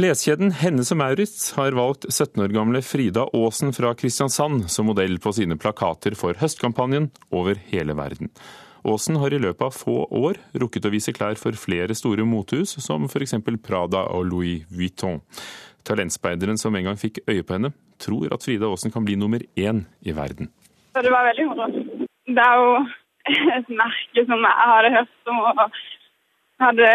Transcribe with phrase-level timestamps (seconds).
[0.00, 5.18] Kleskjeden Hennes og Maurits har valgt 17 år gamle Frida Aasen fra Kristiansand som modell
[5.20, 8.30] på sine plakater for høstkampanjen over hele verden.
[8.80, 12.78] Aasen har i løpet av få år rukket å vise klær for flere store motehus,
[12.80, 13.36] som f.eks.
[13.60, 15.20] Prada og Louis Vuitton.
[15.84, 19.44] Talentspeideren som en gang fikk øye på henne, tror at Frida Aasen kan bli nummer
[19.52, 20.48] én i verden.
[20.96, 21.68] Det var veldig moro.
[22.24, 22.72] Det er jo
[23.60, 25.66] et merke som jeg hadde hørt om og
[26.64, 26.94] hadde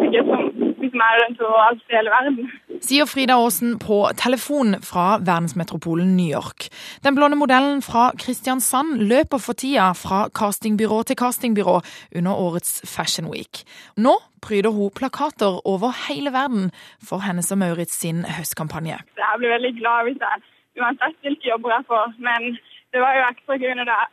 [0.00, 2.50] sikkert som liksom er rundt overalt i hele verden.
[2.84, 6.68] Sier Frida Aasen på telefon fra verdensmetropolen New York.
[7.04, 11.76] Den blonde modellen fra Kristiansand løper for tida fra castingbyrå til castingbyrå
[12.16, 13.64] under årets Fashion Week.
[13.96, 16.70] Nå pryder hun plakater over hele verden
[17.08, 18.98] for hennes og Maurits sin høstkampanje.
[19.16, 22.52] Jeg blir veldig glad hvis jeg uansett hvilke jobber jeg får, men
[22.92, 24.12] det var jo ekstra gøy når det er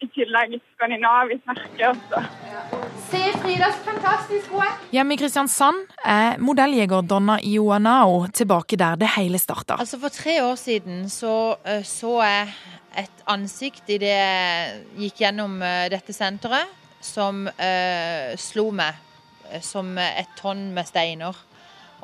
[0.00, 2.79] i tillegg skandinavisk merke også.
[3.08, 4.68] Se Fridas fantastisk gode.
[4.92, 9.78] Hjemme i Kristiansand er modelljeger Donna Ioanao tilbake der det hele starta.
[9.80, 12.50] Altså For tre år siden så uh, så jeg
[13.00, 16.68] et ansikt i det jeg gikk gjennom uh, dette senteret,
[17.00, 19.06] som uh, slo meg
[19.64, 21.34] som et tonn med steiner.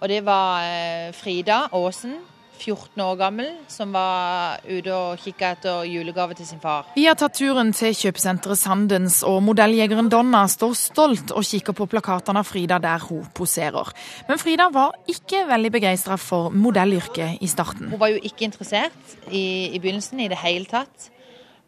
[0.01, 2.17] Og det var Frida Aasen,
[2.59, 6.89] 14 år gammel, som var ute og kikka etter julegave til sin far.
[6.97, 11.89] Vi har tatt turen til kjøpesenteret Sandens, og modelljegeren Donna står stolt og kikker på
[11.93, 13.93] plakatene av Frida der hun poserer.
[14.29, 17.93] Men Frida var ikke veldig begeistra for modellyrket i starten.
[17.93, 21.11] Hun var jo ikke interessert i, i begynnelsen i det hele tatt.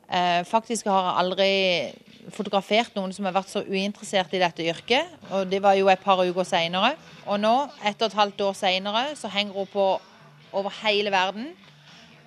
[0.09, 1.51] Eh, faktisk har jeg aldri
[2.33, 5.17] fotografert noen som har vært så uinteressert i dette yrket.
[5.33, 6.95] Og det var jo et par uker seinere.
[7.27, 9.89] Og nå, ett og et halvt år seinere, så henger hun på
[10.53, 11.53] over hele verden.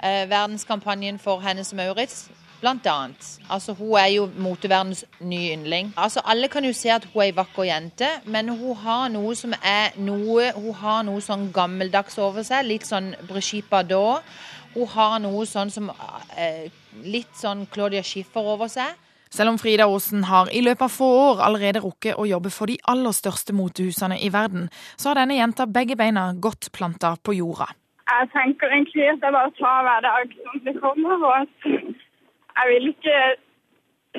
[0.04, 2.30] Eh, verdenskampanjen for Hennes Maurits,
[2.62, 3.40] blant annet.
[3.50, 5.94] Altså, hun er jo moteverdens nye yndling.
[5.98, 9.36] Altså, alle kan jo se at hun er ei vakker jente, men hun har noe
[9.36, 14.26] som er noe Hun har noe sånn gammeldags over seg, litt sånn Brigitte Bardot.
[14.74, 15.92] Hun har noe sånn som
[16.38, 16.70] eh,
[17.04, 18.98] Litt sånn Claudia Schiffer over seg.
[19.32, 22.68] Selv om Frida Aasen har i løpet av få år allerede rukket å jobbe for
[22.68, 24.68] de aller største motehusene i verden,
[25.00, 27.70] så har denne jenta begge beina godt planta på jorda.
[28.12, 31.14] Jeg tenker egentlig at jeg bare tar hver dag som det kommer.
[31.28, 31.50] Og at
[32.58, 33.18] jeg vil ikke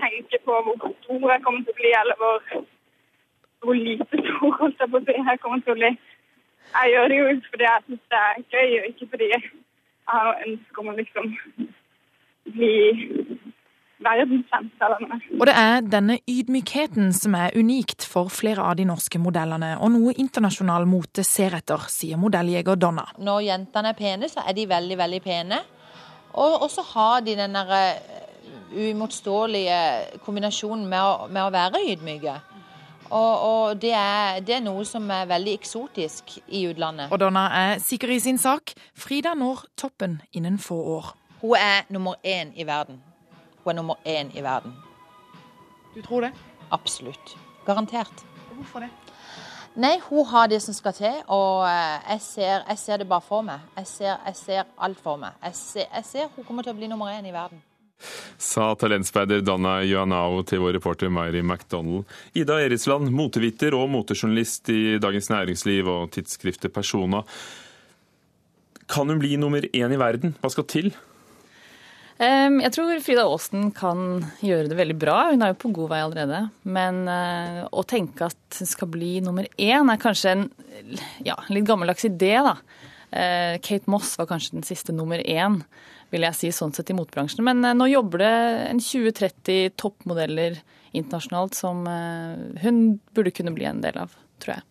[0.02, 2.38] tenke på hvor stor jeg kommer til å bli, eller hvor,
[3.64, 5.92] hvor lite stor holdt jeg på å si jeg kommer til å bli.
[6.76, 9.42] Jeg gjør det jo fordi jeg syns det er gøy, og ikke fordi jeg
[10.12, 11.26] har ønske om å liksom
[12.56, 12.76] bli
[14.04, 15.20] verdensmesterne.
[15.38, 19.94] Og det er denne ydmykheten som er unikt for flere av de norske modellene, og
[19.94, 23.06] noe internasjonal mote ser etter, sier modelljeger Donna.
[23.18, 25.62] Når jentene er pene, så er de veldig, veldig pene.
[26.32, 28.22] Og så har de den der eh,
[28.72, 29.80] uimotståelige
[30.24, 32.38] kombinasjonen med å, med å være ydmyke.
[33.12, 37.12] Og, og det, er, det, er, noe som er veldig eksotisk i utlandet.
[37.12, 38.72] Og Donna er sikker i sin sak.
[38.96, 41.12] Frida når toppen innen få år.
[41.42, 43.02] Hun er nummer én i verden.
[43.62, 44.74] Hun er nummer én i verden.
[45.94, 46.32] Du tror det?
[46.70, 47.36] Absolutt.
[47.66, 48.24] Garantert.
[48.54, 48.90] Hvorfor det?
[49.74, 53.24] Nei, hun har det som skal til, og eh, jeg ser, jeg ser det bare
[53.24, 53.62] for meg.
[53.78, 55.36] Jeg ser, jeg ser alt for meg.
[55.46, 57.62] Jeg ser, jeg ser, hun kommer til å bli nummer én i verden.
[58.42, 62.04] Sa talentspeider Donna Joanao til vår reporter Mary McDonald.
[62.36, 67.22] Ida Eritsland, motevitter og motejournalist i Dagens Næringsliv og tidsskriftet Persona.
[68.92, 70.34] Kan hun bli nummer én i verden?
[70.42, 70.92] Hva skal til?
[72.22, 75.16] Jeg tror Frida Aasen kan gjøre det veldig bra.
[75.32, 76.42] Hun er jo på god vei allerede.
[76.62, 80.44] Men eh, å tenke at hun skal bli nummer én, er kanskje en
[81.26, 82.54] ja, litt gammeldags idé, da.
[83.10, 85.58] Eh, Kate Moss var kanskje den siste nummer én,
[86.14, 87.42] vil jeg si sånn sett i motebransjen.
[87.48, 88.36] Men eh, nå jobber det
[88.68, 90.62] en 20-30 toppmodeller
[90.92, 91.86] internasjonalt som
[92.60, 92.80] hun
[93.16, 94.12] burde kunne bli en del av,
[94.44, 94.66] tror jeg.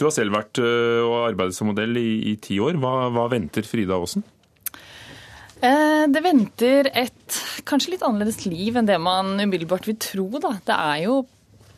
[0.00, 2.80] Du har selv vært og arbeidet som modell i, i ti år.
[2.80, 4.24] Hva, hva venter Frida Aasen?
[5.64, 7.38] Eh, det venter et
[7.68, 10.26] kanskje litt annerledes liv enn det man umiddelbart vil tro.
[10.42, 10.56] Da.
[10.66, 11.20] Det er jo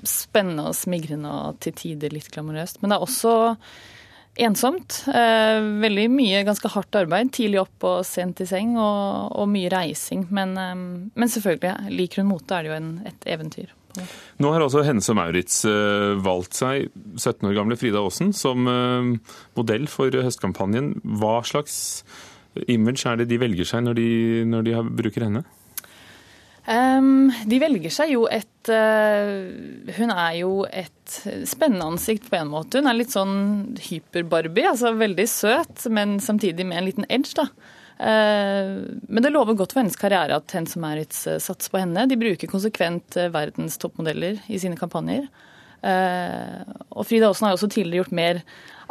[0.07, 2.81] spennende og smigrende og til tider litt glamorøst.
[2.83, 3.37] Men det er også
[4.47, 5.01] ensomt.
[5.09, 7.33] Eh, veldig mye ganske hardt arbeid.
[7.37, 10.27] Tidlig opp og sent i seng, og, og mye reising.
[10.35, 10.77] Men, eh,
[11.15, 13.75] men, selvfølgelig, liker hun mote, er det jo en, et eventyr.
[14.45, 15.63] Nå har Hennes og Maurits
[16.21, 18.69] valgt seg 17 år gamle Frida Aasen som
[19.57, 20.91] modell for høstkampanjen.
[21.17, 21.79] Hva slags
[22.73, 24.09] image er det de velger seg når de,
[24.49, 25.45] når de bruker henne?
[26.67, 32.51] Um, de velger seg jo et uh, Hun er jo et spennende ansikt på en
[32.51, 32.81] måte.
[32.81, 34.67] Hun er litt sånn hyper-Barbie.
[34.73, 37.37] altså Veldig søt, men samtidig med en liten edge.
[37.39, 37.47] da.
[37.97, 41.85] Uh, men det lover godt for hennes karriere at Hennes og Maurits uh, satser på
[41.85, 42.09] henne.
[42.11, 45.31] De bruker konsekvent verdens toppmodeller i sine kampanjer.
[45.87, 48.41] Og Frida Aasen har også tidligere gjort mer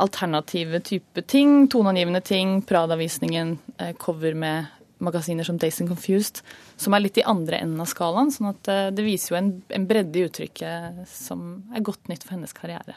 [0.01, 1.65] alternative type ting.
[1.71, 2.59] Toneangivende ting.
[2.67, 3.57] Prada-visningen,
[4.01, 4.71] cover med
[5.03, 6.39] magasiner som Days and Confused,
[6.79, 8.31] som er litt i andre enden av skalaen.
[8.31, 12.37] sånn at det viser jo en, en bredde i uttrykket som er godt nytt for
[12.37, 12.95] hennes karriere.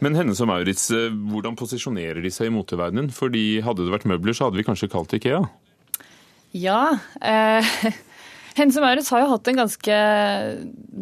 [0.00, 3.10] Men Hennes og Maurits, hvordan posisjonerer de seg i moteverdenen?
[3.12, 5.42] Fordi Hadde det vært møbler, så hadde vi kanskje kalt det Ikea?
[6.56, 6.82] Ja.
[7.20, 7.74] Eh,
[8.58, 9.98] Hennes og Maurits har jo hatt en ganske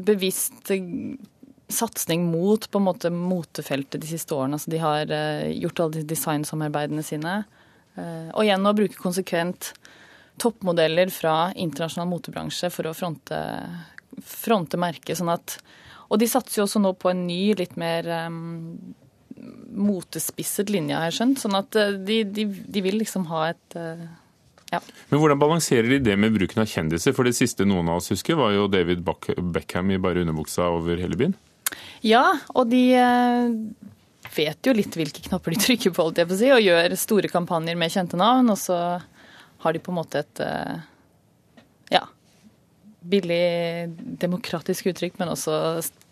[0.08, 0.72] bevisst
[1.68, 4.56] satsing mot på en måte motefeltet de siste årene.
[4.56, 7.42] Altså, de har eh, gjort alle de designsamarbeidene sine.
[7.98, 9.72] Eh, og igjen å bruke konsekvent
[10.40, 13.40] toppmodeller fra internasjonal motebransje for å fronte,
[14.22, 15.18] fronte merket.
[15.18, 15.58] sånn at
[16.08, 18.78] og de satser jo også nå på en ny, litt mer um,
[19.76, 21.42] motespisset linje, har jeg skjønt.
[21.42, 21.76] Sånn at
[22.06, 24.06] de, de, de vil liksom ha et uh,
[24.72, 24.80] ja.
[25.08, 27.12] Men hvordan balanserer de det med bruken av kjendiser?
[27.16, 31.00] For det siste noen av oss husker, var jo David Beckham i bare underbuksa over
[31.00, 31.36] hele byen.
[32.06, 33.48] Ja, og de eh,
[34.34, 37.94] vet jo litt hvilke knapper de trykker på, jeg si, og gjør store kampanjer med
[37.94, 38.52] kjente navn.
[38.54, 38.78] Og så
[39.58, 40.76] har de på en måte et eh,
[41.96, 42.04] ja,
[43.00, 43.42] billig
[44.22, 45.56] demokratisk uttrykk, men også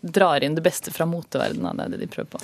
[0.01, 1.77] drar inn det beste fra moteverdenen.
[1.77, 2.43] Det er det de prøver på.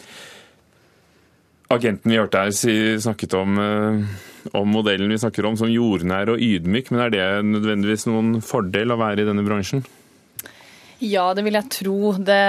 [1.74, 2.54] Agenten vi hørte her
[3.02, 7.28] snakket om, eh, om, modellen vi snakker om som jordnær og ydmyk, men er det
[7.50, 9.82] nødvendigvis noen fordel å være i denne bransjen?
[11.04, 11.98] Ja, det vil jeg tro.
[12.16, 12.44] Det,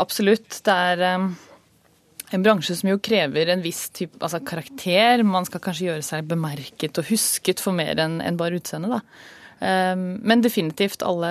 [0.00, 0.60] absolutt.
[0.64, 5.24] Det er en bransje som jo krever en viss type altså karakter.
[5.26, 9.02] Man skal kanskje gjøre seg bemerket og husket for mer enn en bare utseendet, da.
[9.58, 11.30] Men definitivt alle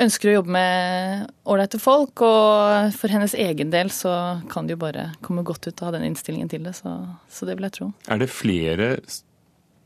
[0.00, 2.24] ønsker å jobbe med ålreite folk.
[2.26, 4.14] Og for hennes egen del så
[4.52, 6.76] kan det jo bare komme godt ut av den innstillingen til det.
[6.80, 6.96] Så,
[7.30, 7.92] så det vil jeg tro.
[8.08, 8.94] Er det flere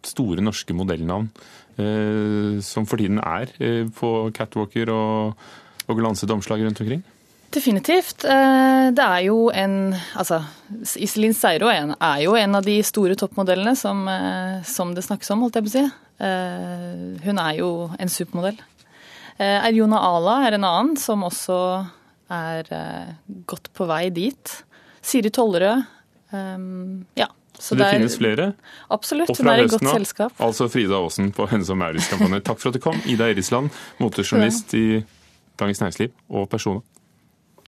[0.07, 1.29] store norske modellnavn
[1.79, 5.47] eh, som for tiden er eh, på catwalker og,
[5.89, 7.05] og glansede omslag rundt omkring?
[7.55, 8.27] Definitivt.
[8.29, 10.43] Eh, det er jo en Altså,
[11.01, 14.05] Iselin Seiro er jo en av de store toppmodellene som,
[14.69, 15.87] som det snakkes om, holdt jeg på å si.
[17.25, 18.59] Hun er jo en supermodell.
[19.39, 21.59] Erjona Ala er en annen som også
[22.35, 22.67] er
[23.47, 24.55] godt på vei dit.
[24.99, 25.87] Siri Tollerød.
[27.17, 27.31] Ja.
[27.59, 28.53] Så det, det finnes flere?
[28.95, 30.35] Absolutt, hun er i godt selskap.
[30.39, 32.45] Altså Frida Aasen på Hennes og Maurits-kampanjen.
[32.47, 35.03] Takk for at du kom, Ida Erisland, motejournalist i
[35.59, 36.85] Dagens Næringsliv og Persona.